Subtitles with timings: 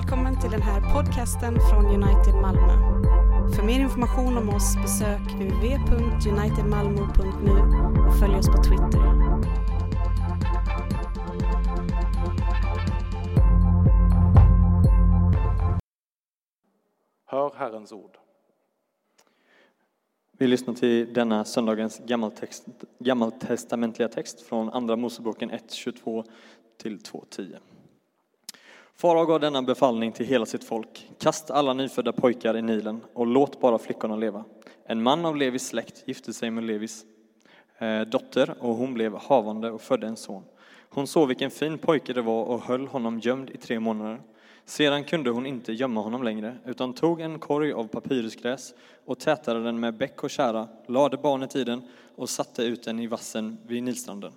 [0.00, 2.72] välkommen till den här podcasten från United Malmö.
[3.56, 7.60] För mer information om oss besök www.unitedmalmo.nu
[8.06, 9.00] och följ oss på Twitter.
[17.26, 18.18] Hör Herrens ord.
[20.38, 22.00] Vi lyssnar till denna söndagens
[22.98, 26.24] gammaltestamentliga text från Andra Moseboken 1.22
[26.76, 27.58] till 2.10.
[29.00, 31.10] Farao gav denna befallning till hela sitt folk.
[31.18, 34.44] Kasta alla nyfödda pojkar i Nilen och låt bara flickorna leva.
[34.86, 37.04] En man av Levis släkt gifte sig med Levis
[37.78, 40.42] eh, dotter och hon blev havande och födde en son.
[40.88, 44.20] Hon såg vilken fin pojke det var och höll honom gömd i tre månader.
[44.64, 48.74] Sedan kunde hon inte gömma honom längre, utan tog en korg av papyrusgräs
[49.04, 51.82] och tätade den med bäck och kära, lade barnet i den
[52.16, 54.32] och satte ut den i vassen vid Nilstranden.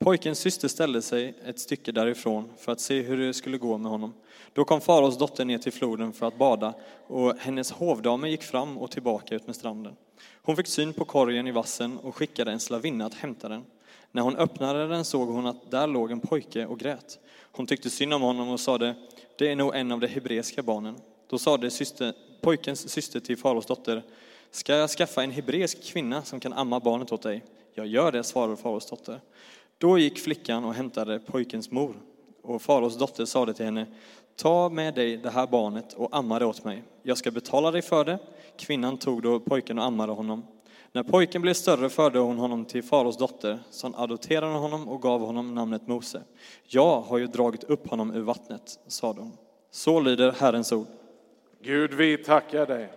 [0.00, 3.90] Pojkens syster ställde sig ett stycke därifrån för att se hur det skulle gå med
[3.90, 4.14] honom.
[4.52, 6.74] Då kom faraos dotter ner till floden för att bada
[7.06, 9.96] och hennes hovdamer gick fram och tillbaka ut med stranden.
[10.42, 13.64] Hon fick syn på korgen i vassen och skickade en slavinna att hämta den.
[14.12, 17.18] När hon öppnade den såg hon att där låg en pojke och grät.
[17.52, 18.94] Hon tyckte synd om honom och sade,
[19.38, 20.96] det är nog en av de hebreiska barnen.
[21.30, 24.02] Då sade syster, pojkens syster till faraos dotter,
[24.50, 27.44] ska jag skaffa en hebreisk kvinna som kan amma barnet åt dig?
[27.74, 29.20] Jag gör det, svarade faraos dotter.
[29.78, 31.94] Då gick flickan och hämtade pojkens mor.
[32.42, 33.86] Och faraos dotter sade till henne,
[34.36, 36.82] ta med dig det här barnet och amma det åt mig.
[37.02, 38.18] Jag ska betala dig för det.
[38.58, 40.46] Kvinnan tog då pojken och ammade honom.
[40.92, 45.20] När pojken blev större förde hon honom till faraos dotter, som adopterade honom och gav
[45.20, 46.22] honom namnet Mose.
[46.66, 49.32] Jag har ju dragit upp honom ur vattnet, sade hon.
[49.70, 50.86] Så lyder Herrens ord.
[51.62, 52.92] Gud, vi tackar dig.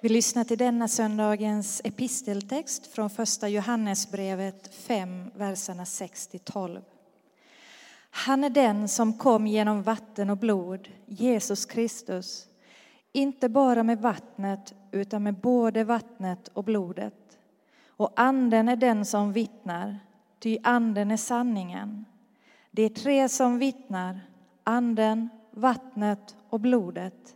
[0.00, 6.82] Vi lyssnar till denna söndagens episteltext från första Johannesbrevet 5, verserna 6-12.
[8.10, 12.46] Han är den som kom genom vatten och blod, Jesus Kristus,
[13.12, 17.38] inte bara med vattnet utan med både vattnet och blodet.
[17.88, 19.98] Och anden är den som vittnar,
[20.38, 22.04] ty anden är sanningen.
[22.70, 24.20] Det är tre som vittnar,
[24.64, 27.35] anden, vattnet och blodet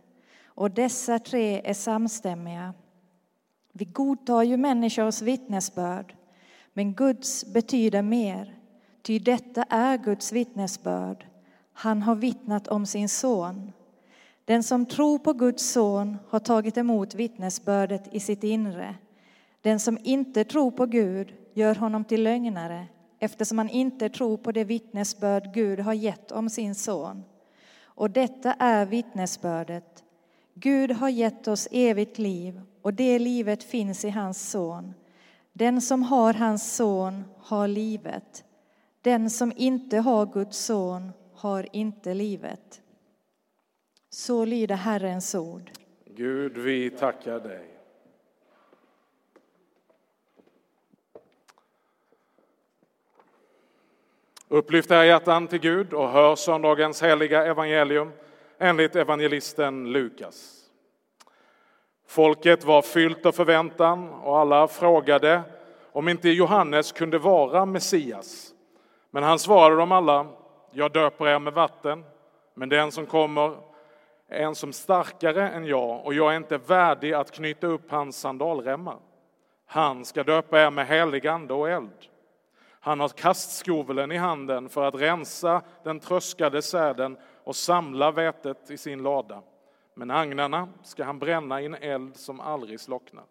[0.55, 2.73] och dessa tre är samstämmiga.
[3.73, 6.15] Vi godtar ju människors vittnesbörd,
[6.73, 8.55] men Guds betyder mer,
[9.01, 11.25] ty detta är Guds vittnesbörd.
[11.73, 13.71] Han har vittnat om sin son.
[14.45, 18.95] Den som tror på Guds son har tagit emot vittnesbördet i sitt inre.
[19.61, 22.87] Den som inte tror på Gud gör honom till lögnare
[23.19, 27.23] eftersom han inte tror på det vittnesbörd Gud har gett om sin son.
[27.83, 30.03] Och detta är vittnesbördet
[30.53, 34.93] Gud har gett oss evigt liv och det livet finns i hans son.
[35.53, 38.43] Den som har hans son har livet.
[39.01, 42.81] Den som inte har Guds son har inte livet.
[44.09, 45.71] Så lyder Herrens ord.
[46.05, 47.67] Gud, vi tackar dig.
[54.47, 58.11] Upplyft era hjärtan till Gud och hör söndagens heliga evangelium
[58.61, 60.65] enligt evangelisten Lukas.
[62.07, 65.41] Folket var fyllt av förväntan och alla frågade
[65.91, 68.53] om inte Johannes kunde vara Messias.
[69.11, 70.27] Men han svarade dem alla,
[70.71, 72.03] jag döper er med vatten,
[72.53, 73.57] men den som kommer
[74.27, 78.19] är en som starkare än jag och jag är inte värdig att knyta upp hans
[78.19, 78.97] sandalremmar.
[79.65, 82.07] Han ska döpa er med helig ande och eld.
[82.79, 88.77] Han har kastskoveln i handen för att rensa den tröskade säden och samla vätet i
[88.77, 89.43] sin lada.
[89.93, 93.25] Men agnarna ska han bränna i en eld som aldrig slocknar.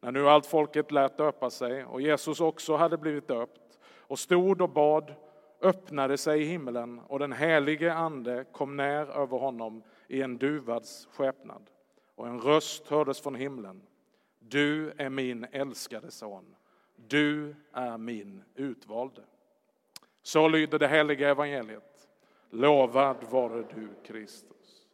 [0.00, 4.62] När nu allt folket lät döpa sig och Jesus också hade blivit döpt och stod
[4.62, 5.14] och bad
[5.60, 11.70] öppnade sig himlen och den helige ande kom ner över honom i en duvads skepnad.
[12.14, 13.82] Och en röst hördes från himlen.
[14.38, 16.56] Du är min älskade son.
[16.96, 19.22] Du är min utvalde.
[20.22, 21.89] Så lyder det heliga evangeliet.
[22.50, 24.86] Lovad vare du, Kristus.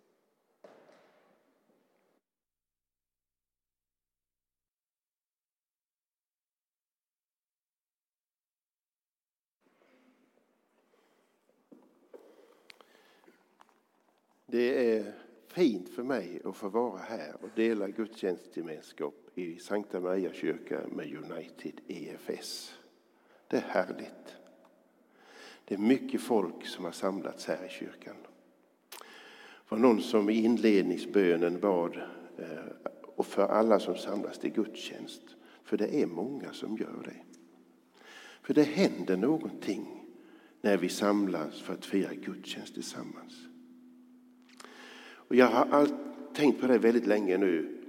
[14.47, 15.12] Det är
[15.49, 21.14] fint för mig att få vara här och dela gudstjänstgemenskap i Sankta Maria kyrka med
[21.14, 22.75] United EFS.
[23.49, 24.37] Det är härligt.
[25.68, 28.16] Det är mycket folk som har samlats här i kyrkan.
[28.90, 31.96] Det var någon som i inledningsbönen bad
[32.38, 35.22] eh, och för alla som samlas till gudstjänst.
[35.64, 37.16] För det är många som gör det.
[38.42, 40.04] För det händer någonting
[40.60, 43.34] när vi samlas för att fira gudstjänst tillsammans.
[44.98, 45.88] Och jag har
[46.34, 47.86] tänkt på det väldigt länge nu.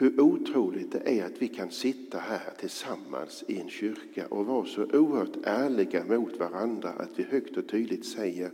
[0.00, 4.66] Hur otroligt det är att vi kan sitta här tillsammans i en kyrka och vara
[4.66, 8.50] så oerhört ärliga mot varandra att vi högt och tydligt säger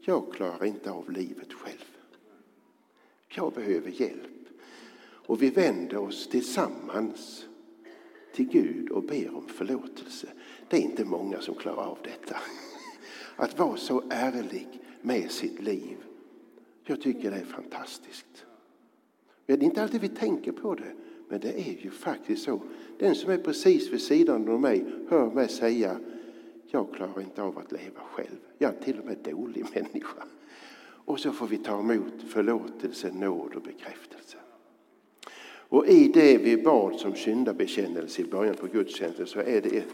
[0.00, 1.96] jag klarar inte av livet själv.
[3.28, 4.48] Jag behöver hjälp.
[4.98, 7.46] Och vi vänder oss tillsammans
[8.34, 10.28] till Gud och ber om förlåtelse.
[10.68, 12.36] Det är inte många som klarar av detta.
[13.36, 14.68] Att vara så ärlig
[15.02, 15.96] med sitt liv.
[16.84, 18.45] Jag tycker det är fantastiskt.
[19.46, 20.92] Det är inte alltid vi tänker på det,
[21.28, 22.60] men det är ju faktiskt så.
[22.98, 25.96] Den som är precis vid sidan av mig hör mig säga
[26.70, 28.36] jag klarar inte av att leva själv.
[28.58, 30.24] Jag är till och med dålig människa.
[30.82, 34.36] Och så får vi ta emot förlåtelse, nåd och bekräftelse.
[35.68, 39.84] Och i det vi bad som syndabekännelse i början på gudstjänsten så är det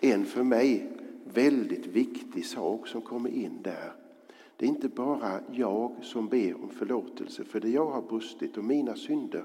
[0.00, 0.88] en för mig
[1.24, 3.92] väldigt viktig sak som kommer in där.
[4.60, 8.64] Det är inte bara jag som ber om förlåtelse för det jag har brustit och
[8.64, 9.44] mina synder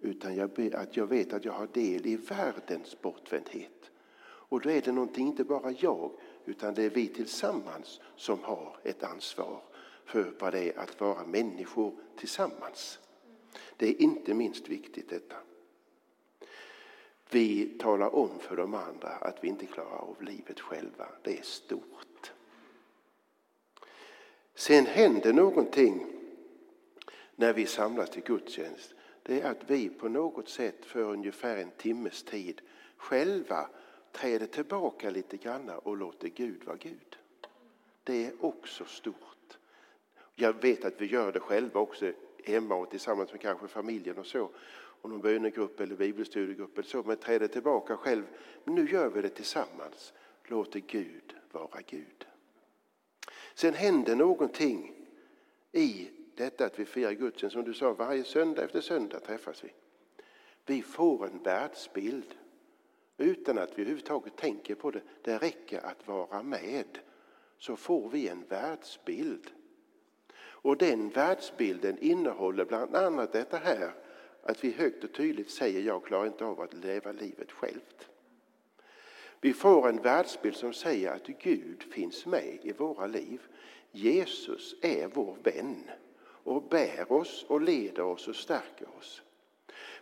[0.00, 3.90] utan jag ber att jag vet att jag har del i världens bortvändhet.
[4.22, 6.10] Och då är det någonting, inte bara jag,
[6.44, 9.62] utan det är vi tillsammans som har ett ansvar
[10.04, 12.98] för vad det är att vara människor tillsammans.
[13.76, 15.36] Det är inte minst viktigt detta.
[17.30, 21.06] Vi talar om för de andra att vi inte klarar av livet själva.
[21.22, 22.11] Det är stort.
[24.54, 26.06] Sen händer någonting
[27.36, 28.94] när vi samlas till gudstjänst.
[29.22, 32.60] Det är att vi på något sätt för ungefär en timmes tid
[32.96, 33.68] själva
[34.12, 37.16] träder tillbaka lite grann och låter Gud vara Gud.
[38.04, 39.58] Det är också stort.
[40.34, 42.12] Jag vet att vi gör det själva också
[42.44, 44.50] hemma och tillsammans med kanske familjen och så.
[44.74, 47.02] Och någon bönegrupp eller bibelstudiegrupp eller så.
[47.02, 48.24] Men träder tillbaka själv.
[48.64, 50.12] Men nu gör vi det tillsammans.
[50.44, 52.26] Låter Gud vara Gud.
[53.54, 54.92] Sen händer någonting
[55.72, 57.54] i detta att vi firar gudstjänst.
[57.54, 59.72] Som du sa, varje söndag efter söndag träffas vi.
[60.66, 62.34] Vi får en världsbild
[63.18, 65.02] utan att vi överhuvudtaget tänker på det.
[65.22, 66.98] Det räcker att vara med
[67.58, 69.50] så får vi en världsbild.
[70.36, 73.94] Och den världsbilden innehåller bland annat detta här
[74.42, 78.08] att vi högt och tydligt säger jag klarar inte av att leva livet självt.
[79.44, 83.40] Vi får en världsbild som säger att Gud finns med i våra liv.
[83.90, 85.90] Jesus är vår vän
[86.24, 89.22] och bär oss och leder oss och stärker oss.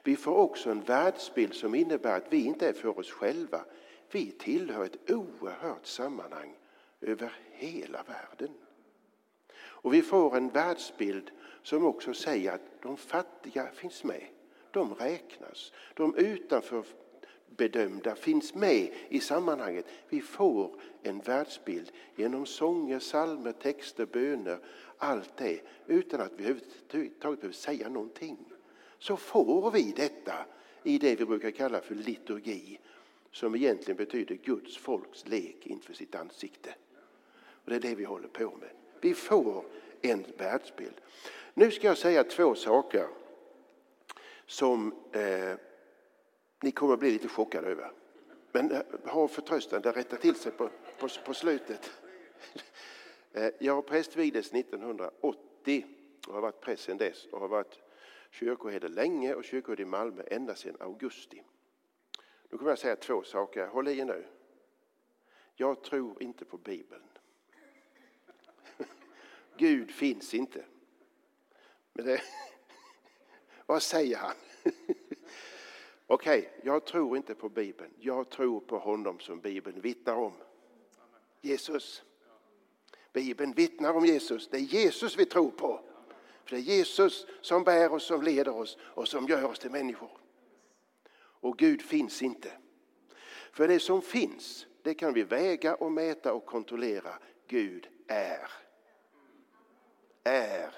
[0.03, 3.65] Vi får också en världsbild som innebär att vi inte är för oss själva.
[4.11, 6.57] Vi tillhör ett oerhört sammanhang
[7.01, 8.55] över hela världen.
[9.57, 11.31] Och vi får en världsbild
[11.63, 14.27] som också säger att de fattiga finns med.
[14.71, 15.73] De räknas.
[15.95, 16.85] De utanför
[17.56, 19.87] bedömda finns med i sammanhanget.
[20.08, 24.58] Vi får en världsbild genom sånger, salmer, texter, böner,
[24.99, 28.37] allt det utan att vi överhuvudtaget behöver säga någonting.
[28.99, 30.35] Så får vi detta
[30.82, 32.79] i det vi brukar kalla för liturgi
[33.32, 36.75] som egentligen betyder Guds folks lek inför sitt ansikte.
[37.41, 38.70] Och Det är det vi håller på med.
[39.00, 39.64] Vi får
[40.03, 41.00] en världsbild.
[41.55, 43.06] Nu ska jag säga två saker
[44.46, 45.55] som eh,
[46.61, 47.93] ni kommer att bli lite chockade över.
[48.53, 51.91] Men eh, ha förtröstan, det rättar till sig på, på, på slutet.
[53.32, 55.87] Eh, jag prästvigdes 1980
[56.29, 57.81] och har varit präst sedan dess och har varit
[58.31, 61.43] kyrkoherde länge och kyrkoherde i Malmö ända sedan augusti.
[62.49, 64.27] Nu kommer jag säga två saker, håll i er nu.
[65.55, 67.03] Jag tror inte på Bibeln.
[69.56, 70.65] Gud finns inte.
[71.93, 72.23] Men det,
[73.67, 74.34] vad säger han?
[76.12, 77.90] Okej, okay, jag tror inte på Bibeln.
[77.98, 80.32] Jag tror på honom som Bibeln vittnar om.
[81.40, 82.02] Jesus.
[83.12, 84.48] Bibeln vittnar om Jesus.
[84.48, 85.81] Det är Jesus vi tror på.
[86.44, 89.70] För det är Jesus som bär oss, som leder oss och som gör oss till
[89.70, 90.10] människor.
[91.17, 92.52] Och Gud finns inte.
[93.52, 97.19] För det som finns, det kan vi väga och mäta och kontrollera.
[97.46, 98.50] Gud är
[100.24, 100.74] är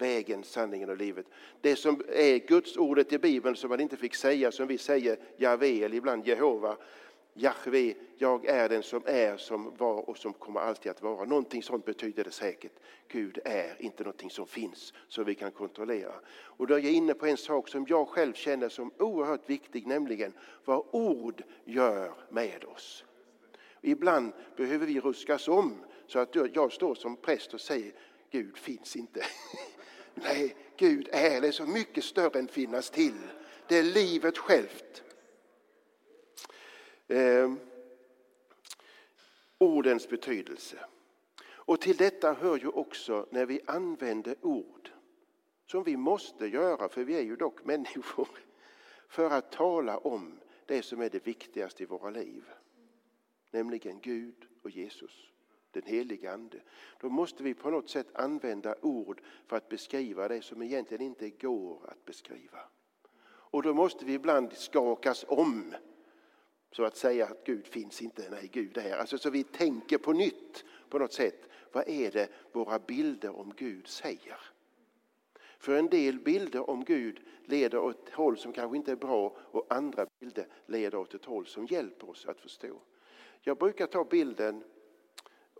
[0.00, 1.26] vägen, sanningen och livet.
[1.60, 5.18] Det som är Guds ordet i Bibeln som man inte fick säga som vi säger
[5.36, 6.76] Javé eller ibland Jehova.
[7.34, 11.24] Jahve, jag är den som är, som var och som kommer alltid att vara.
[11.24, 12.72] Någonting sånt betyder det säkert.
[13.08, 16.14] Gud är inte någonting som finns som vi kan kontrollera.
[16.30, 19.86] Och då är jag inne på en sak som jag själv känner som oerhört viktig,
[19.86, 20.32] nämligen
[20.64, 23.04] vad ord gör med oss.
[23.80, 25.76] Ibland behöver vi ruskas om
[26.06, 27.92] så att jag står som präst och säger
[28.30, 29.24] Gud finns inte.
[30.14, 33.18] Nej, Gud är det så mycket större än finnas till.
[33.68, 35.02] Det är livet självt.
[37.08, 37.52] Eh,
[39.58, 40.78] ordens betydelse.
[41.42, 44.90] Och till detta hör ju också när vi använder ord,
[45.66, 48.28] som vi måste göra, för vi är ju dock människor,
[49.08, 52.44] för att tala om det som är det viktigaste i våra liv,
[53.50, 55.30] nämligen Gud och Jesus,
[55.72, 56.60] den helige Ande.
[57.00, 61.30] Då måste vi på något sätt använda ord för att beskriva det som egentligen inte
[61.30, 62.58] går att beskriva.
[63.22, 65.74] Och då måste vi ibland skakas om
[66.72, 68.96] så att säga att Gud finns inte, nej Gud är.
[68.96, 71.48] Alltså så vi tänker på nytt på något sätt.
[71.72, 74.38] Vad är det våra bilder om Gud säger?
[75.58, 79.36] För en del bilder om Gud leder åt ett håll som kanske inte är bra
[79.38, 82.80] och andra bilder leder åt ett håll som hjälper oss att förstå.
[83.40, 84.64] Jag brukar ta bilden,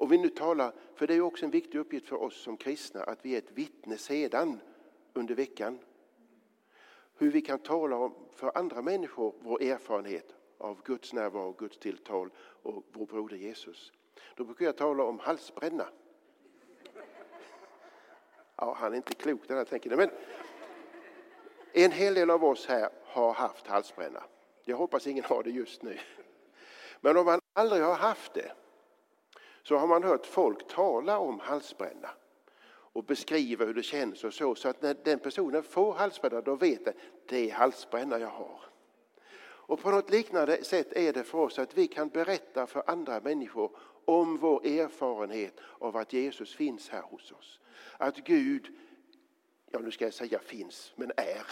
[0.01, 3.03] om vi nu talar, för det är också en viktig uppgift för oss som kristna
[3.03, 4.61] att vi är ett vittne sedan
[5.13, 5.79] under veckan.
[7.15, 12.31] Hur vi kan tala om för andra människor vår erfarenhet av Guds närvaro, Guds tilltal
[12.63, 13.93] och vår broder Jesus.
[14.35, 15.87] Då brukar jag tala om halsbränna.
[18.57, 20.11] Ja, han är inte klok den här tänker men
[21.73, 24.23] en hel del av oss här har haft halsbränna.
[24.65, 25.99] Jag hoppas ingen har det just nu.
[27.01, 28.53] Men om man aldrig har haft det
[29.63, 32.11] så har man hört folk tala om halsbränna
[32.93, 34.55] och beskriva hur det känns och så.
[34.55, 36.95] Så att när den personen får halsbränna då vet den
[37.27, 38.61] det är halsbränna jag har.
[39.71, 43.21] Och på något liknande sätt är det för oss att vi kan berätta för andra
[43.21, 47.61] människor om vår erfarenhet av att Jesus finns här hos oss.
[47.97, 48.67] Att Gud,
[49.71, 51.47] ja nu ska jag säga finns, men är.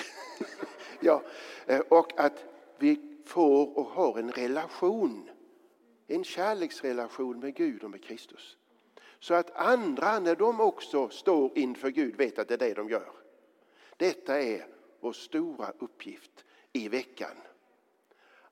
[1.01, 1.23] ja,
[1.67, 2.45] eh, och att
[2.79, 5.31] vi får och har en relation,
[6.09, 8.57] en kärleksrelation med Gud och med Kristus.
[9.19, 12.89] Så att andra, när de också står inför Gud, vet att det är det de
[12.89, 13.13] gör.
[13.97, 14.67] Detta är
[15.01, 17.37] vår stora uppgift i veckan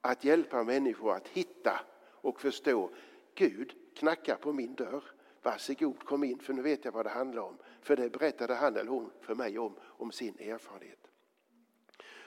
[0.00, 2.90] att hjälpa människor att hitta och förstå
[3.34, 5.04] Gud knackar på min dörr.
[5.42, 7.58] Varsågod kom in för nu vet jag vad det handlar om.
[7.80, 11.10] För det berättade han eller hon för mig om, om sin erfarenhet.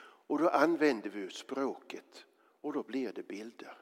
[0.01, 2.25] Och då använder vi språket
[2.61, 3.77] och då blir det bilder.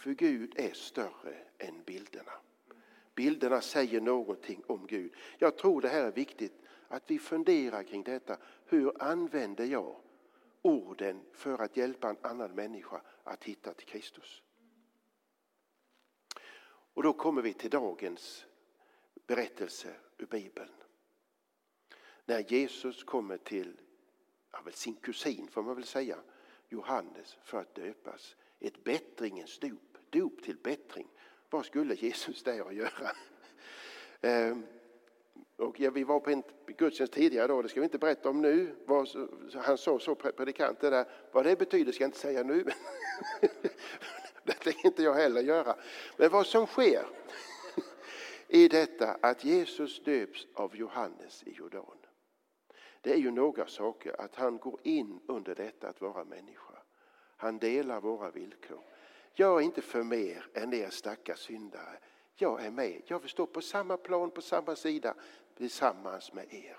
[0.00, 2.32] För Gud är större än bilderna.
[3.14, 5.12] Bilderna säger någonting om Gud.
[5.38, 6.52] Jag tror det här är viktigt
[6.88, 8.36] att vi funderar kring detta.
[8.64, 9.96] Hur använder jag
[10.62, 14.42] orden för att hjälpa en annan människa att hitta till Kristus.
[16.94, 18.46] Och då kommer vi till dagens
[19.26, 20.72] berättelse ur Bibeln.
[22.24, 23.80] När Jesus kommer till
[24.52, 26.18] ja, väl sin kusin, får man väl säga,
[26.68, 28.36] Johannes för att döpas.
[28.60, 31.08] Ett bättringens dop, dop till bättring.
[31.50, 33.10] Vad skulle Jesus där och göra?
[34.20, 34.66] Ehm,
[35.56, 38.42] och ja, vi var på en gudstjänst tidigare då, det ska vi inte berätta om
[38.42, 38.74] nu.
[38.86, 39.08] Vad,
[39.54, 42.64] han sa så, predikanten där, vad det betyder ska jag inte säga nu.
[44.44, 45.76] det tänker inte jag heller göra.
[46.16, 47.06] Men vad som sker
[48.48, 51.98] i detta att Jesus döps av Johannes i Jordan.
[53.00, 56.74] Det är ju några saker, att han går in under detta att vara människa.
[57.36, 58.89] Han delar våra villkor.
[59.40, 61.98] Jag är inte för mer än er stackars syndare.
[62.34, 63.02] Jag är med.
[63.06, 65.14] Jag vill stå på samma plan, på samma sida
[65.56, 66.76] tillsammans med er.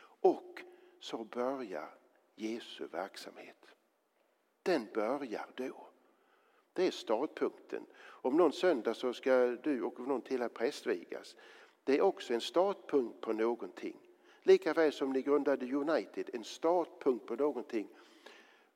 [0.00, 0.62] Och
[1.00, 1.94] så börjar
[2.34, 3.66] Jesu verksamhet.
[4.62, 5.86] Den börjar då.
[6.72, 7.86] Det är startpunkten.
[7.96, 11.36] Om någon söndag så ska du och någon till här prästvigas.
[11.84, 13.96] Det är också en startpunkt på någonting.
[14.42, 17.88] Likaväl som ni grundade United, en startpunkt på någonting.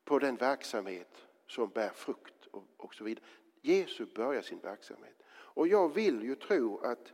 [0.04, 3.24] På den verksamhet som bär frukt och, och så vidare.
[3.60, 5.22] Jesus börjar sin verksamhet.
[5.30, 7.12] Och jag vill ju tro att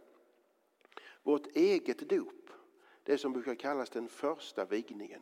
[1.22, 2.50] vårt eget dop,
[3.02, 5.20] det som brukar kallas den första vigningen.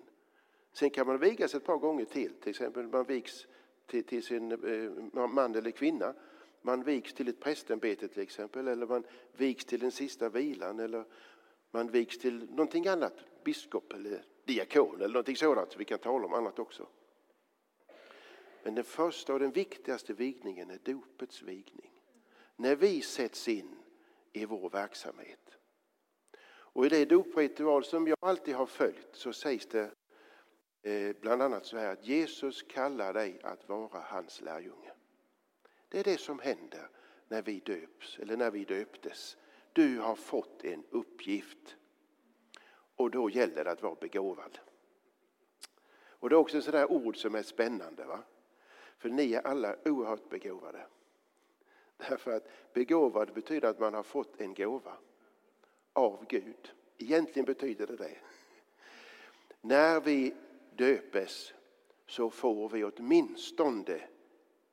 [0.72, 3.46] Sen kan man vigas ett par gånger till, till exempel man vigs
[3.86, 6.14] till, till sin eh, man eller kvinna.
[6.62, 11.04] Man vigs till ett prästämbete till exempel, eller man vigs till den sista vilan, eller
[11.70, 13.14] man vigs till någonting annat,
[13.44, 15.76] biskop eller diakon eller någonting sådant.
[15.76, 16.86] Vi kan tala om annat också.
[18.62, 21.92] Men den första och den viktigaste vigningen är dopets vigning.
[22.56, 23.76] När vi sätts in
[24.32, 25.58] i vår verksamhet.
[26.44, 29.90] Och i det dopritual som jag alltid har följt så sägs det
[30.82, 34.92] eh, bland annat så här att Jesus kallar dig att vara hans lärjunge.
[35.88, 36.88] Det är det som händer
[37.28, 39.36] när vi döps eller när vi döptes.
[39.72, 41.76] Du har fått en uppgift
[42.96, 44.58] och då gäller det att vara begåvad.
[45.94, 48.04] Och det är också sådär ord som är spännande.
[48.04, 48.22] Va?
[49.02, 50.86] För ni är alla oerhört begåvade.
[51.96, 54.96] Därför att begåvad betyder att man har fått en gåva
[55.92, 56.72] av Gud.
[56.98, 58.16] Egentligen betyder det det.
[59.60, 60.34] När vi
[60.76, 61.52] döpes
[62.06, 64.00] så får vi åtminstone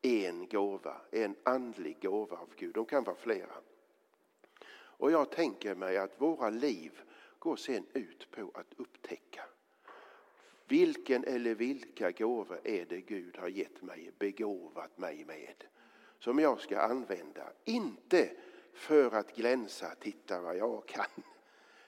[0.02, 2.74] en gåva, en andlig gåva av Gud.
[2.74, 3.56] De kan vara flera.
[4.72, 7.02] Och jag tänker mig att våra liv
[7.40, 9.44] går sen ut på att upptäcka
[10.70, 15.64] vilken eller vilka gåvor är det Gud har gett mig, begåvat mig med,
[16.20, 18.32] som jag ska använda, inte
[18.74, 21.24] för att glänsa, titta vad jag kan,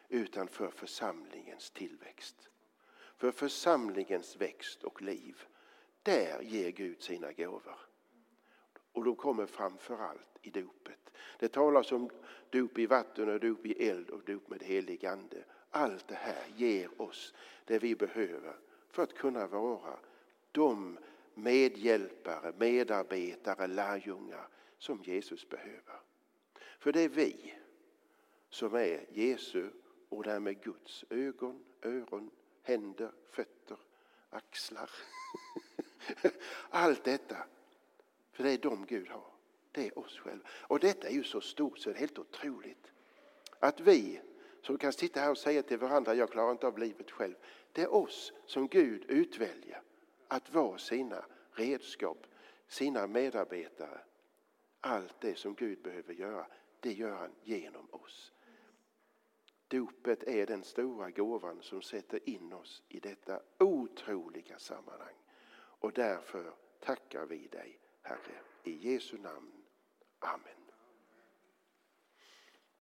[0.10, 2.50] utan för församlingens tillväxt.
[3.18, 5.44] För församlingens växt och liv,
[6.04, 7.80] där ger Gud sina gåvor.
[8.92, 11.12] Och de kommer framför allt i dopet.
[11.40, 12.10] Det talas om
[12.50, 15.44] dop i vatten och dop i eld och dop med helig ande.
[15.70, 17.34] Allt det här ger oss
[17.66, 18.56] det vi behöver
[18.92, 20.00] för att kunna vara
[20.52, 20.98] de
[21.34, 26.00] medhjälpare, medarbetare, lärjungar som Jesus behöver.
[26.80, 27.54] För det är vi
[28.50, 29.70] som är Jesu
[30.10, 32.32] och därmed Guds ögon, öron,
[32.64, 33.78] händer, fötter,
[34.30, 34.90] axlar.
[36.70, 37.38] Allt detta.
[38.32, 39.32] För det är de Gud har.
[39.72, 40.48] Det är oss själva.
[40.50, 42.92] Och detta är ju så stort så det är helt otroligt.
[43.60, 44.22] Att vi
[44.62, 47.36] som kan sitta här och säga till varandra, jag klarar inte av livet själv.
[47.72, 49.82] Det är oss som Gud utväljer
[50.28, 52.28] att vara sina redskap,
[52.68, 54.02] sina medarbetare.
[54.82, 56.48] Allt det som Gud behöver göra,
[56.80, 58.34] det gör han genom oss.
[59.68, 65.16] Dopet är den stora gåvan som sätter in oss i detta otroliga sammanhang.
[65.54, 69.52] Och därför tackar vi dig, Herre, i Jesu namn.
[70.20, 70.61] Amen.